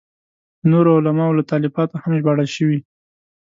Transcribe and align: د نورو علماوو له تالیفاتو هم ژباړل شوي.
د 0.59 0.61
نورو 0.73 0.89
علماوو 0.97 1.37
له 1.39 1.43
تالیفاتو 1.51 1.95
هم 2.03 2.11
ژباړل 2.19 2.47
شوي. 2.55 2.79